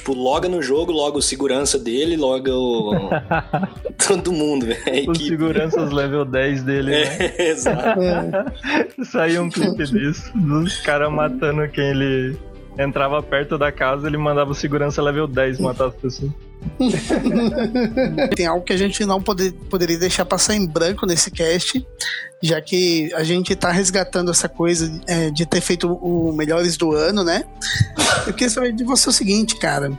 tipo, 0.04 0.14
loga 0.14 0.50
no 0.50 0.62
jogo, 0.62 0.92
loga 0.92 1.18
o 1.18 1.22
segurança 1.22 1.80
dele, 1.80 2.18
loga 2.18 2.54
o. 2.54 2.92
Todo 4.06 4.34
mundo, 4.34 4.66
velho. 4.66 5.10
Os 5.10 5.26
seguranças 5.26 5.92
level 5.92 6.26
10 6.26 6.64
dele, 6.64 6.92
né? 6.92 7.18
É, 7.20 7.48
exato. 7.50 8.00
Saiu 9.06 9.44
um 9.44 9.50
clipe 9.50 9.86
disso, 9.86 10.30
dos 10.36 10.82
caras 10.82 11.12
matando 11.12 11.68
quem 11.70 11.86
ele 11.86 12.38
entrava 12.77 13.22
perto 13.22 13.58
da 13.58 13.72
casa, 13.72 14.08
ele 14.08 14.18
mandava 14.18 14.51
o 14.51 14.56
segurança 14.56 15.01
level 15.01 15.27
10 15.27 15.60
matar 15.60 15.88
as 15.88 15.96
pessoas. 15.96 16.32
Tem 18.36 18.46
algo 18.46 18.63
que 18.63 18.74
a 18.74 18.77
gente 18.77 19.06
não 19.06 19.22
poder, 19.22 19.53
poderia 19.70 19.98
deixar 19.98 20.25
passar 20.25 20.56
em 20.56 20.65
branco 20.65 21.06
nesse 21.06 21.30
cast, 21.30 21.86
já 22.42 22.62
que 22.62 23.13
a 23.13 23.24
gente 23.24 23.56
tá 23.56 23.72
resgatando 23.72 24.32
essa 24.32 24.50
coisa 24.50 24.92
é, 25.08 25.30
de 25.30 25.46
ter 25.46 25.62
feito 25.62 25.92
o 25.92 26.34
Melhores 26.34 26.77
do 26.77 26.94
Ano, 26.94 27.24
né? 27.24 27.44
Eu 28.25 28.34
queria 28.34 28.50
saber 28.50 28.74
de 28.74 28.84
você 28.84 29.10
o 29.10 29.12
seguinte, 29.12 29.58
cara. 29.58 29.92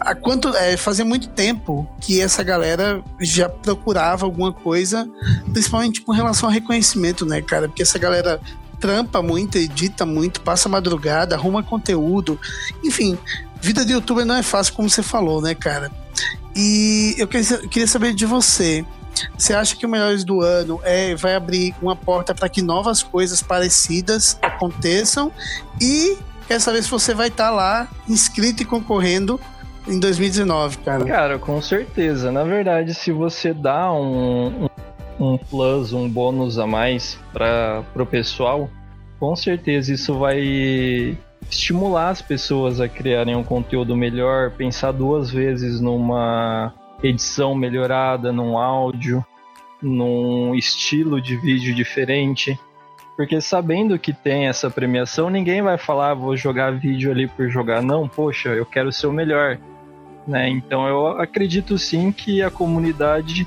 Há 0.00 0.14
quanto, 0.14 0.48
é, 0.56 0.76
fazia 0.76 1.04
muito 1.04 1.28
tempo 1.28 1.88
que 2.00 2.20
essa 2.20 2.42
galera 2.42 3.02
já 3.20 3.48
procurava 3.48 4.24
alguma 4.24 4.52
coisa, 4.52 5.08
principalmente 5.52 6.00
com 6.00 6.12
relação 6.12 6.48
ao 6.48 6.52
reconhecimento, 6.52 7.26
né, 7.26 7.42
cara? 7.42 7.68
Porque 7.68 7.82
essa 7.82 7.98
galera 7.98 8.40
trampa 8.84 9.22
muito, 9.22 9.56
edita 9.56 10.04
muito, 10.04 10.42
passa 10.42 10.68
madrugada, 10.68 11.34
arruma 11.34 11.62
conteúdo. 11.62 12.38
Enfim, 12.84 13.18
vida 13.58 13.82
de 13.82 13.94
youtuber 13.94 14.26
não 14.26 14.34
é 14.34 14.42
fácil, 14.42 14.74
como 14.74 14.90
você 14.90 15.02
falou, 15.02 15.40
né, 15.40 15.54
cara? 15.54 15.90
E 16.54 17.14
eu 17.16 17.26
queria 17.26 17.86
saber 17.86 18.12
de 18.12 18.26
você. 18.26 18.84
Você 19.38 19.54
acha 19.54 19.74
que 19.74 19.86
o 19.86 19.88
Melhores 19.88 20.22
do 20.22 20.42
Ano 20.42 20.80
é, 20.84 21.14
vai 21.14 21.34
abrir 21.34 21.74
uma 21.80 21.96
porta 21.96 22.34
para 22.34 22.46
que 22.46 22.60
novas 22.60 23.02
coisas 23.02 23.42
parecidas 23.42 24.38
aconteçam? 24.42 25.32
E 25.80 26.18
quer 26.46 26.60
saber 26.60 26.82
se 26.82 26.90
você 26.90 27.14
vai 27.14 27.28
estar 27.28 27.48
tá 27.48 27.50
lá 27.50 27.88
inscrito 28.06 28.64
e 28.64 28.66
concorrendo 28.66 29.40
em 29.88 29.98
2019, 29.98 30.76
cara? 30.78 31.06
Cara, 31.06 31.38
com 31.38 31.62
certeza. 31.62 32.30
Na 32.30 32.44
verdade, 32.44 32.92
se 32.92 33.10
você 33.10 33.54
dá 33.54 33.90
um, 33.90 34.68
um, 35.18 35.36
plus, 35.36 35.92
um 35.92 36.08
bônus 36.08 36.58
a 36.58 36.66
mais 36.66 37.18
para 37.32 37.84
o 37.96 38.06
pessoal, 38.06 38.68
com 39.18 39.34
certeza 39.36 39.92
isso 39.92 40.18
vai 40.18 41.16
estimular 41.50 42.10
as 42.10 42.22
pessoas 42.22 42.80
a 42.80 42.88
criarem 42.88 43.36
um 43.36 43.44
conteúdo 43.44 43.96
melhor, 43.96 44.50
pensar 44.52 44.92
duas 44.92 45.30
vezes 45.30 45.80
numa 45.80 46.72
edição 47.02 47.54
melhorada, 47.54 48.32
num 48.32 48.58
áudio, 48.58 49.24
num 49.80 50.54
estilo 50.54 51.20
de 51.20 51.36
vídeo 51.36 51.74
diferente. 51.74 52.58
Porque 53.16 53.40
sabendo 53.40 53.98
que 53.98 54.12
tem 54.12 54.48
essa 54.48 54.68
premiação, 54.68 55.30
ninguém 55.30 55.62
vai 55.62 55.78
falar, 55.78 56.10
ah, 56.10 56.14
vou 56.14 56.36
jogar 56.36 56.72
vídeo 56.72 57.12
ali 57.12 57.28
por 57.28 57.48
jogar. 57.48 57.80
Não, 57.80 58.08
poxa, 58.08 58.48
eu 58.48 58.66
quero 58.66 58.90
ser 58.90 59.06
o 59.06 59.12
melhor. 59.12 59.58
Né? 60.26 60.48
Então 60.48 60.88
eu 60.88 61.06
acredito 61.20 61.78
sim 61.78 62.10
que 62.10 62.42
a 62.42 62.50
comunidade 62.50 63.46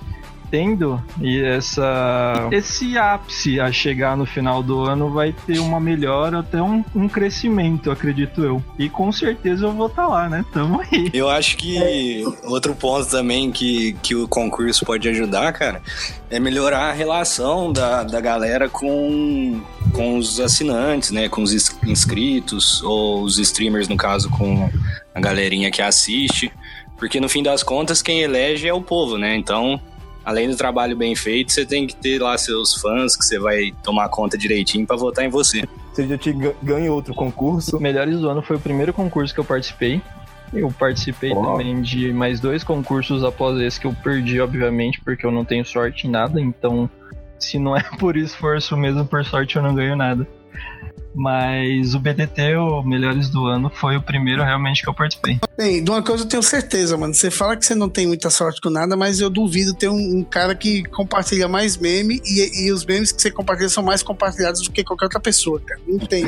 tendo 0.50 1.02
e 1.22 1.42
essa 1.42 2.48
esse 2.52 2.98
ápice 2.98 3.60
a 3.60 3.72
chegar 3.72 4.16
no 4.16 4.26
final 4.26 4.64
do 4.64 4.82
ano 4.82 5.12
vai 5.12 5.34
ter 5.46 5.60
uma 5.60 5.80
melhora, 5.80 6.40
até 6.40 6.62
um, 6.62 6.84
um 6.96 7.08
crescimento, 7.08 7.92
acredito 7.92 8.44
eu. 8.44 8.64
E 8.78 8.90
com 8.90 9.12
certeza 9.12 9.66
eu 9.66 9.72
vou 9.72 9.88
estar 9.88 10.04
tá 10.04 10.08
lá, 10.08 10.30
né? 10.30 10.46
Tamo 10.52 10.82
aí. 10.82 11.10
Eu 11.14 11.30
acho 11.30 11.58
que 11.58 12.24
outro 12.44 12.76
ponto 12.76 13.10
também 13.10 13.52
que, 13.52 13.94
que 14.02 14.16
o 14.16 14.28
concurso 14.28 14.86
pode 14.86 15.08
ajudar, 15.10 15.52
cara, 15.54 15.82
é 16.30 16.40
melhorar 16.40 16.90
a 16.90 16.94
relação 16.94 17.72
da, 17.72 18.04
da 18.04 18.20
galera 18.20 18.70
com, 18.70 19.62
com 19.94 20.18
os 20.18 20.40
assinantes, 20.40 21.12
né? 21.12 21.30
Com 21.30 21.42
os 21.42 21.54
inscritos, 21.84 22.82
ou 22.84 23.24
os 23.24 23.38
streamers, 23.40 23.88
no 23.88 23.98
caso, 23.98 24.30
com 24.30 24.70
a 25.14 25.20
galerinha 25.20 25.72
que 25.72 25.82
assiste. 25.82 26.52
Porque 26.98 27.20
no 27.20 27.30
fim 27.30 27.44
das 27.44 27.64
contas, 27.64 28.02
quem 28.02 28.22
elege 28.22 28.68
é 28.68 28.74
o 28.74 28.82
povo, 28.82 29.18
né? 29.18 29.36
Então, 29.36 29.80
além 30.28 30.50
do 30.50 30.58
trabalho 30.58 30.94
bem 30.94 31.16
feito, 31.16 31.54
você 31.54 31.66
tem 31.66 31.88
que 31.88 31.96
ter 31.96 32.22
lá 32.22 32.38
seus 32.38 32.74
fãs 32.74 33.16
que 33.16 33.24
você 33.24 33.40
vai 33.40 33.72
tomar 33.82 34.10
conta 34.10 34.38
direitinho 34.38 34.86
para 34.86 34.98
votar 34.98 35.24
em 35.24 35.30
você. 35.30 35.64
Você 35.94 36.06
já 36.06 36.18
te 36.18 36.36
ganha 36.62 36.92
outro 36.92 37.14
concurso? 37.16 37.80
Melhores 37.80 38.20
do 38.20 38.30
ano 38.30 38.42
foi 38.42 38.58
o 38.58 38.60
primeiro 38.60 38.92
concurso 38.92 39.34
que 39.34 39.40
eu 39.40 39.46
participei. 39.46 40.02
Eu 40.52 40.70
participei 40.70 41.32
oh. 41.32 41.42
também 41.42 41.82
de 41.82 42.12
mais 42.12 42.42
dois 42.42 42.62
concursos 42.62 43.24
após 43.24 43.58
esse 43.62 43.80
que 43.80 43.88
eu 43.88 43.96
perdi, 44.04 44.42
obviamente, 44.42 45.00
porque 45.00 45.26
eu 45.26 45.32
não 45.32 45.46
tenho 45.46 45.64
sorte 45.64 46.08
em 46.08 46.10
nada. 46.10 46.42
Então, 46.42 46.90
se 47.40 47.58
não 47.58 47.78
é 47.78 47.84
por 47.98 48.18
esforço 48.18 48.76
mesmo, 48.76 49.06
por 49.06 49.24
sorte 49.24 49.56
eu 49.56 49.62
não 49.62 49.74
ganho 49.74 49.96
nada. 49.96 50.28
Mas 51.18 51.96
o 51.96 52.00
BDT, 52.00 52.58
o 52.58 52.84
Melhores 52.84 53.28
do 53.28 53.48
Ano, 53.48 53.72
foi 53.74 53.98
o 53.98 54.02
primeiro 54.02 54.44
realmente 54.44 54.84
que 54.84 54.88
eu 54.88 54.94
participei. 54.94 55.40
Bem, 55.58 55.84
de 55.84 55.90
uma 55.90 56.04
coisa 56.04 56.24
eu 56.24 56.28
tenho 56.28 56.44
certeza, 56.44 56.96
mano. 56.96 57.12
Você 57.12 57.32
fala 57.32 57.58
que 57.58 57.66
você 57.66 57.74
não 57.74 57.90
tem 57.90 58.06
muita 58.06 58.30
sorte 58.30 58.62
com 58.62 58.70
nada, 58.70 58.96
mas 58.96 59.20
eu 59.20 59.28
duvido 59.28 59.74
ter 59.74 59.90
um, 59.90 60.20
um 60.20 60.24
cara 60.24 60.54
que 60.54 60.84
compartilha 60.84 61.48
mais 61.48 61.76
meme 61.76 62.22
e, 62.24 62.68
e, 62.68 62.72
os 62.72 62.86
memes 62.86 63.12
que 63.12 63.20
você 63.20 63.32
compartilha 63.32 63.68
são 63.68 63.84
mais 63.84 64.04
compartilhados 64.04 64.62
do 64.62 64.72
que 64.72 64.84
qualquer 64.84 65.06
outra 65.06 65.20
pessoa, 65.20 65.60
cara. 65.60 65.82
Não 65.88 65.98
tem. 65.98 66.24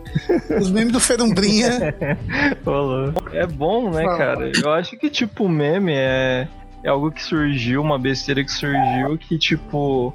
os 0.58 0.70
memes 0.70 0.94
do 0.94 1.00
Ferumbrinha. 1.00 1.94
é 3.34 3.46
bom, 3.46 3.90
né, 3.90 4.04
cara? 4.04 4.50
Eu 4.58 4.72
acho 4.72 4.96
que, 4.96 5.10
tipo, 5.10 5.50
meme 5.50 5.92
é, 5.92 6.48
é 6.82 6.88
algo 6.88 7.12
que 7.12 7.22
surgiu, 7.22 7.82
uma 7.82 7.98
besteira 7.98 8.42
que 8.42 8.50
surgiu 8.50 9.18
que, 9.18 9.36
tipo, 9.36 10.14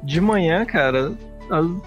de 0.00 0.20
manhã, 0.20 0.64
cara 0.64 1.12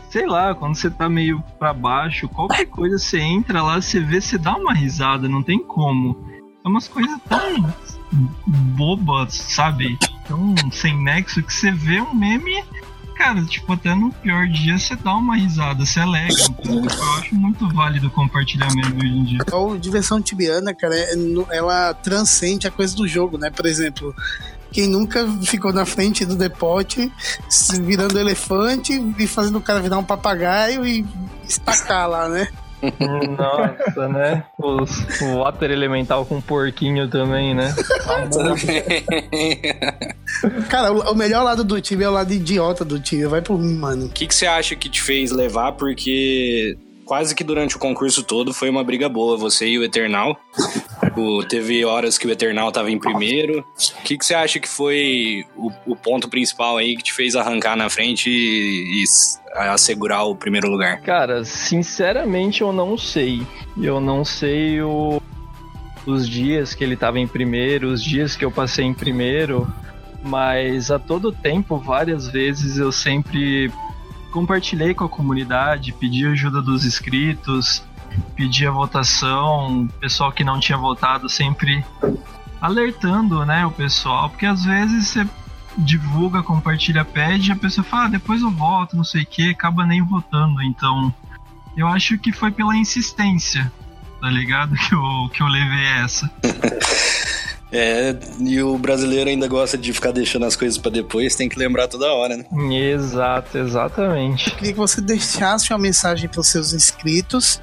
sei 0.09 0.25
lá, 0.25 0.53
quando 0.55 0.75
você 0.75 0.89
tá 0.89 1.09
meio 1.09 1.43
pra 1.59 1.73
baixo, 1.73 2.27
qualquer 2.29 2.65
coisa 2.67 2.97
você 2.97 3.19
entra 3.19 3.61
lá, 3.61 3.81
você 3.81 3.99
vê, 3.99 4.21
você 4.21 4.37
dá 4.37 4.55
uma 4.55 4.73
risada, 4.73 5.27
não 5.27 5.43
tem 5.43 5.59
como. 5.59 6.17
É 6.63 6.67
umas 6.67 6.87
coisas 6.87 7.19
tão 7.27 7.73
bobas, 8.47 9.33
sabe? 9.33 9.97
Tão 10.27 10.55
sem 10.71 10.97
nexo 11.01 11.41
que 11.43 11.53
você 11.53 11.71
vê 11.71 12.01
um 12.01 12.13
meme. 12.13 12.63
Cara, 13.15 13.43
tipo, 13.45 13.73
até 13.73 13.95
no 13.95 14.11
pior 14.11 14.47
dia 14.47 14.77
você 14.77 14.95
dá 14.95 15.15
uma 15.15 15.35
risada, 15.35 15.83
você 15.83 15.99
alega. 15.99 16.35
Então, 16.49 16.83
eu 16.83 17.13
acho 17.17 17.33
muito 17.33 17.67
válido 17.73 18.11
compartilhar 18.11 18.67
meme 18.75 18.95
hoje 18.95 19.17
em 19.17 19.23
dia. 19.23 19.39
A 19.41 19.77
diversão 19.77 20.21
tibiana, 20.21 20.73
cara, 20.73 20.95
é 20.95 21.13
ela 21.49 21.95
transcende 21.95 22.67
a 22.67 22.71
coisa 22.71 22.95
do 22.95 23.07
jogo, 23.07 23.37
né? 23.39 23.49
Por 23.49 23.65
exemplo, 23.65 24.13
quem 24.71 24.87
nunca 24.87 25.27
ficou 25.43 25.73
na 25.73 25.85
frente 25.85 26.25
do 26.25 26.35
depote, 26.35 27.11
virando 27.81 28.19
elefante 28.19 28.93
e 29.17 29.27
fazendo 29.27 29.57
o 29.57 29.61
cara 29.61 29.79
virar 29.79 29.97
um 29.97 30.03
papagaio 30.03 30.85
e 30.85 31.05
estacar 31.47 32.09
lá, 32.09 32.29
né? 32.29 32.47
Nossa, 33.37 34.07
né? 34.07 34.43
Os, 34.57 35.21
o 35.21 35.39
water 35.39 35.69
elemental 35.71 36.25
com 36.25 36.39
porquinho 36.39 37.09
também, 37.09 37.55
né? 37.55 37.73
Cara, 40.69 40.93
o, 40.93 41.11
o, 41.11 41.15
melhor 41.15 41.43
lado 41.43 41.63
do 41.63 41.81
time 41.81 42.03
é 42.03 42.09
o 42.09 42.13
lado 42.13 42.31
idiota 42.31 42.85
do 42.85 42.99
time. 42.99 43.25
Vai 43.25 43.41
por 43.41 43.57
mim, 43.57 43.73
mano. 43.73 44.05
O 44.05 44.09
que, 44.09 44.27
que 44.27 44.35
você 44.35 44.45
acha 44.45 44.75
que 44.75 44.89
te 44.89 45.01
fez 45.01 45.31
levar? 45.31 45.71
Porque 45.71 46.77
quase 47.07 47.33
que 47.33 47.43
durante 47.43 47.77
o 47.77 47.79
concurso 47.79 48.21
todo 48.21 48.53
foi 48.53 48.69
uma 48.69 48.83
briga 48.83 49.07
boa, 49.07 49.37
você 49.37 49.67
e 49.67 49.79
o 49.79 49.83
Eternal. 49.83 50.37
o, 51.15 51.43
teve 51.43 51.83
horas 51.85 52.17
que 52.17 52.27
o 52.27 52.31
Eternal 52.31 52.71
tava 52.71 52.91
em 52.91 52.99
primeiro. 52.99 53.65
O 53.99 54.03
que, 54.03 54.17
que 54.17 54.25
você 54.25 54.35
acha 54.35 54.59
que 54.59 54.67
foi 54.67 55.45
o, 55.55 55.71
o, 55.87 55.95
ponto 55.95 56.29
principal 56.29 56.77
aí 56.77 56.95
que 56.95 57.03
te 57.03 57.13
fez 57.13 57.35
arrancar 57.35 57.75
na 57.75 57.89
frente 57.89 58.29
e, 58.29 59.01
e 59.01 59.05
assegurar 59.55 60.25
o 60.25 60.35
primeiro 60.35 60.69
lugar? 60.69 61.01
Cara, 61.01 61.43
sinceramente 61.45 62.61
eu 62.61 62.73
não 62.73 62.97
sei. 62.97 63.41
Eu 63.81 63.99
não 63.99 64.25
sei 64.25 64.81
o, 64.81 65.21
os 66.05 66.27
dias 66.27 66.75
que 66.75 66.83
ele 66.83 66.97
tava 66.97 67.19
em 67.19 67.27
primeiro, 67.27 67.87
os 67.87 68.03
dias 68.03 68.35
que 68.35 68.43
eu 68.43 68.51
passei 68.51 68.85
em 68.85 68.93
primeiro. 68.93 69.67
Mas 70.23 70.91
a 70.91 70.99
todo 70.99 71.31
tempo, 71.31 71.77
várias 71.77 72.27
vezes, 72.27 72.77
eu 72.77 72.91
sempre 72.91 73.71
compartilhei 74.31 74.93
com 74.93 75.05
a 75.05 75.09
comunidade, 75.09 75.93
pedi 75.93 76.25
ajuda 76.25 76.61
dos 76.61 76.85
inscritos. 76.85 77.83
pedia 78.35 78.71
votação, 78.71 79.87
pessoal 79.99 80.31
que 80.31 80.43
não 80.43 80.59
tinha 80.59 80.77
votado 80.77 81.29
sempre 81.29 81.83
alertando, 82.59 83.45
né, 83.45 83.65
o 83.65 83.71
pessoal, 83.71 84.29
porque 84.29 84.45
às 84.45 84.63
vezes 84.63 85.07
você 85.07 85.27
divulga, 85.77 86.41
compartilha, 86.41 87.05
pede, 87.05 87.49
e 87.49 87.51
a 87.51 87.55
pessoa 87.55 87.85
fala, 87.85 88.05
ah, 88.05 88.09
depois 88.09 88.41
eu 88.41 88.49
voto, 88.49 88.97
não 88.97 89.03
sei 89.03 89.21
o 89.21 89.25
que, 89.25 89.51
acaba 89.51 89.85
nem 89.85 90.01
votando. 90.01 90.61
Então, 90.63 91.13
eu 91.75 91.87
acho 91.87 92.17
que 92.17 92.31
foi 92.31 92.51
pela 92.51 92.75
insistência, 92.75 93.71
tá 94.19 94.29
ligado? 94.29 94.73
Que 94.87 94.95
eu, 94.95 95.29
que 95.31 95.41
eu 95.43 95.47
levei 95.47 95.85
essa. 96.03 96.31
É, 97.71 98.15
e 98.39 98.61
o 98.61 98.77
brasileiro 98.77 99.29
ainda 99.29 99.47
gosta 99.47 99.77
de 99.77 99.91
ficar 99.91 100.11
deixando 100.11 100.45
as 100.45 100.55
coisas 100.55 100.77
para 100.77 100.91
depois, 100.91 101.35
tem 101.35 101.49
que 101.49 101.59
lembrar 101.59 101.87
toda 101.87 102.11
hora, 102.13 102.37
né? 102.37 102.45
Exato, 102.91 103.57
exatamente. 103.57 104.49
Eu 104.49 104.55
queria 104.55 104.73
que 104.73 104.79
você 104.79 105.01
deixasse 105.01 105.71
uma 105.71 105.79
mensagem 105.79 106.29
para 106.29 106.39
os 106.39 106.47
seus 106.47 106.73
inscritos 106.73 107.61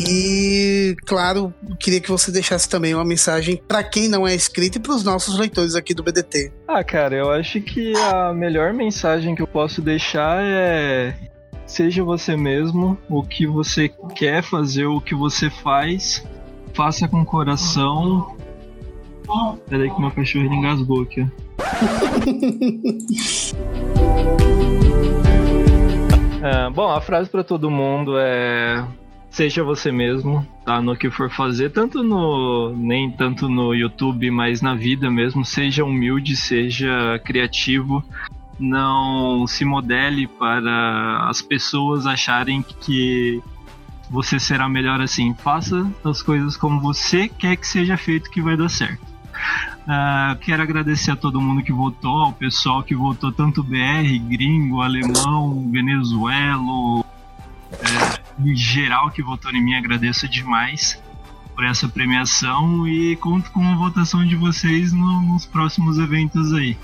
e, 0.00 0.96
claro, 1.06 1.52
queria 1.78 2.00
que 2.00 2.08
você 2.08 2.30
deixasse 2.30 2.68
também 2.68 2.94
uma 2.94 3.04
mensagem 3.04 3.60
para 3.68 3.82
quem 3.82 4.08
não 4.08 4.26
é 4.26 4.34
inscrito 4.34 4.78
e 4.78 4.80
para 4.80 4.92
os 4.92 5.04
nossos 5.04 5.38
leitores 5.38 5.74
aqui 5.74 5.94
do 5.94 6.02
BDT. 6.02 6.52
Ah, 6.66 6.82
cara, 6.82 7.14
eu 7.14 7.30
acho 7.30 7.60
que 7.60 7.92
a 7.96 8.32
melhor 8.32 8.72
mensagem 8.72 9.34
que 9.34 9.42
eu 9.42 9.46
posso 9.46 9.80
deixar 9.80 10.42
é 10.42 11.14
seja 11.66 12.02
você 12.04 12.36
mesmo, 12.36 12.96
o 13.08 13.22
que 13.24 13.46
você 13.46 13.90
quer 14.14 14.42
fazer, 14.42 14.86
o 14.86 15.00
que 15.00 15.14
você 15.14 15.50
faz, 15.50 16.24
faça 16.72 17.08
com 17.08 17.24
coração, 17.24 18.35
Peraí 19.68 19.90
que 19.90 20.00
meu 20.00 20.10
cachorro 20.10 20.46
engasgou 20.46 21.02
aqui. 21.02 21.20
é, 26.42 26.70
bom, 26.70 26.88
a 26.90 27.00
frase 27.00 27.28
para 27.30 27.44
todo 27.44 27.70
mundo 27.70 28.16
é 28.18 28.84
seja 29.36 29.62
você 29.62 29.92
mesmo, 29.92 30.46
tá? 30.64 30.80
No 30.80 30.96
que 30.96 31.10
for 31.10 31.30
fazer, 31.30 31.70
tanto 31.70 32.02
no 32.02 32.74
nem 32.74 33.10
tanto 33.10 33.50
no 33.50 33.74
YouTube, 33.74 34.30
mas 34.30 34.62
na 34.62 34.74
vida 34.74 35.10
mesmo, 35.10 35.44
seja 35.44 35.84
humilde, 35.84 36.34
seja 36.34 37.20
criativo, 37.22 38.02
não 38.58 39.46
se 39.46 39.62
modele 39.62 40.26
para 40.26 41.28
as 41.28 41.42
pessoas 41.42 42.06
acharem 42.06 42.62
que 42.62 43.42
você 44.10 44.40
será 44.40 44.68
melhor 44.70 45.02
assim. 45.02 45.34
Faça 45.34 45.86
as 46.02 46.22
coisas 46.22 46.56
como 46.56 46.80
você 46.80 47.28
quer 47.28 47.56
que 47.56 47.66
seja 47.66 47.98
feito 47.98 48.30
que 48.30 48.40
vai 48.40 48.56
dar 48.56 48.70
certo. 48.70 49.15
Uh, 49.86 50.36
quero 50.40 50.62
agradecer 50.62 51.12
a 51.12 51.16
todo 51.16 51.40
mundo 51.40 51.62
que 51.62 51.72
votou, 51.72 52.18
ao 52.18 52.32
pessoal 52.32 52.82
que 52.82 52.94
votou 52.94 53.30
tanto 53.30 53.62
BR, 53.62 54.18
gringo, 54.28 54.82
alemão, 54.82 55.70
venezuelo, 55.70 57.04
é, 57.72 58.44
em 58.44 58.56
geral 58.56 59.10
que 59.10 59.22
votou 59.22 59.50
em 59.52 59.62
mim, 59.62 59.74
agradeço 59.74 60.28
demais 60.28 61.00
por 61.54 61.64
essa 61.64 61.88
premiação 61.88 62.86
e 62.86 63.16
conto 63.16 63.50
com 63.50 63.66
a 63.66 63.74
votação 63.76 64.26
de 64.26 64.36
vocês 64.36 64.92
no, 64.92 65.22
nos 65.22 65.46
próximos 65.46 65.98
eventos 65.98 66.52
aí. 66.52 66.76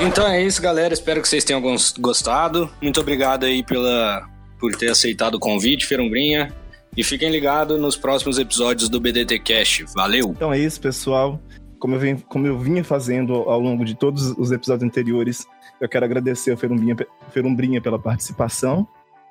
Então 0.00 0.26
é 0.26 0.42
isso, 0.42 0.62
galera. 0.62 0.94
Espero 0.94 1.20
que 1.20 1.28
vocês 1.28 1.44
tenham 1.44 1.62
gostado. 1.98 2.70
Muito 2.80 3.00
obrigado 3.00 3.44
aí 3.44 3.62
pela, 3.62 4.28
por 4.58 4.74
ter 4.74 4.90
aceitado 4.90 5.34
o 5.34 5.38
convite, 5.38 5.86
Ferumbrinha. 5.86 6.52
E 6.96 7.04
fiquem 7.04 7.30
ligados 7.30 7.80
nos 7.80 7.96
próximos 7.96 8.38
episódios 8.38 8.88
do 8.88 9.00
BDT 9.00 9.38
Cash. 9.40 9.84
Valeu! 9.94 10.30
Então 10.30 10.52
é 10.52 10.58
isso, 10.58 10.80
pessoal. 10.80 11.40
Como 11.78 11.94
eu, 11.94 12.00
venho, 12.00 12.22
como 12.28 12.46
eu 12.46 12.58
vinha 12.58 12.82
fazendo 12.82 13.34
ao 13.34 13.60
longo 13.60 13.84
de 13.84 13.94
todos 13.94 14.30
os 14.36 14.50
episódios 14.50 14.84
anteriores, 14.84 15.46
eu 15.80 15.88
quero 15.88 16.04
agradecer 16.04 16.50
ao 16.50 16.56
Ferumbrinha, 16.56 16.96
Ferumbrinha 17.30 17.80
pela 17.80 17.98
participação, 17.98 18.86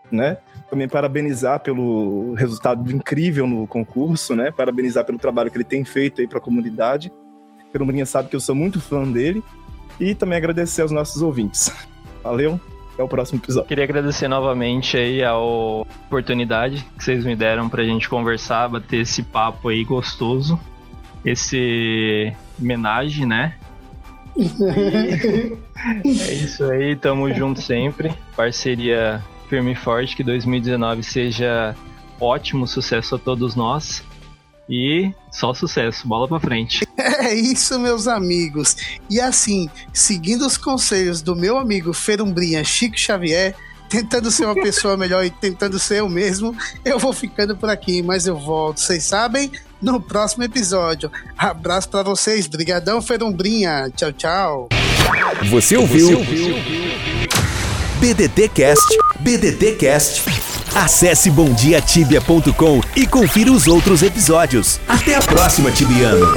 né? 0.10 0.38
Também 0.70 0.88
parabenizar 0.88 1.60
pelo 1.60 2.34
resultado 2.36 2.90
incrível 2.90 3.46
no 3.46 3.68
concurso, 3.68 4.34
né? 4.34 4.50
Parabenizar 4.50 5.04
pelo 5.04 5.18
trabalho 5.18 5.52
que 5.52 5.58
ele 5.58 5.66
tem 5.66 5.84
feito 5.84 6.22
aí 6.22 6.28
para 6.28 6.38
a 6.38 6.42
comunidade. 6.42 7.12
Ferumbrinha 7.74 8.06
sabe 8.06 8.30
que 8.30 8.36
eu 8.36 8.40
sou 8.40 8.56
muito 8.56 8.80
fã 8.80 9.04
dele. 9.04 9.44
E 10.00 10.14
também 10.14 10.38
agradecer 10.38 10.84
aos 10.84 10.92
nossos 10.92 11.22
ouvintes. 11.22 11.72
Valeu! 12.24 12.60
Até 12.98 13.04
o 13.04 13.08
próximo 13.08 13.40
episódio. 13.40 13.68
Queria 13.68 13.84
agradecer 13.84 14.28
novamente 14.28 14.98
aí 14.98 15.24
a 15.24 15.38
oportunidade 15.38 16.84
que 16.98 17.04
vocês 17.04 17.24
me 17.24 17.36
deram 17.36 17.70
pra 17.70 17.84
gente 17.84 18.10
conversar, 18.10 18.68
bater 18.68 19.02
esse 19.02 19.22
papo 19.22 19.70
aí 19.70 19.84
gostoso. 19.84 20.60
Esse 21.24 22.34
homenagem, 22.60 23.28
né? 23.28 23.54
é 26.04 26.34
isso 26.34 26.64
aí, 26.64 26.96
tamo 26.96 27.32
junto 27.32 27.62
sempre. 27.62 28.12
Parceria 28.36 29.24
firme 29.48 29.74
e 29.74 29.76
forte, 29.76 30.16
que 30.16 30.24
2019 30.24 31.04
seja 31.04 31.76
ótimo 32.20 32.66
sucesso 32.66 33.14
a 33.14 33.20
todos 33.20 33.56
nós. 33.56 34.04
E 34.70 35.14
só 35.32 35.54
sucesso, 35.54 36.08
bola 36.08 36.28
pra 36.28 36.40
frente. 36.40 36.86
É 37.20 37.34
isso, 37.34 37.80
meus 37.80 38.08
amigos. 38.08 38.76
E 39.10 39.20
assim, 39.20 39.70
seguindo 39.94 40.46
os 40.46 40.58
conselhos 40.58 41.22
do 41.22 41.36
meu 41.36 41.58
amigo 41.58 41.94
Ferumbrinha 41.94 42.64
Chico 42.64 42.98
Xavier, 42.98 43.56
tentando 43.90 44.32
ser 44.32 44.46
uma 44.46 44.56
pessoa 44.62 44.98
melhor 44.98 45.26
e 45.26 45.30
tentando 45.30 45.80
ser 45.80 46.00
eu 46.00 46.10
mesmo, 46.10 46.56
eu 46.86 46.98
vou 46.98 47.14
ficando 47.14 47.56
por 47.56 47.70
aqui, 47.70 48.02
mas 48.02 48.28
eu 48.28 48.38
volto, 48.38 48.80
vocês 48.80 49.04
sabem, 49.04 49.52
no 49.82 50.02
próximo 50.02 50.44
episódio. 50.44 51.12
Abraço 51.38 51.90
para 51.90 52.04
vocês, 52.04 52.48
brigadão 52.48 53.02
Ferumbrinha. 53.02 53.92
Tchau, 53.96 54.12
tchau. 54.12 54.70
Você 55.50 55.78
ouviu? 55.78 56.08
Você 56.08 56.16
ouviu? 56.16 56.56
BDT 58.00 58.50
Cast, 58.50 58.98
BDT 59.20 59.76
Cast 59.76 60.47
Acesse 60.78 61.32
bomdiatibia.com 61.32 62.82
e 62.96 63.08
confira 63.08 63.52
os 63.52 63.68
outros 63.68 64.04
episódios. 64.04 64.80
Até 64.88 65.16
a 65.16 65.22
próxima, 65.22 65.72
Tibiano! 65.72 66.28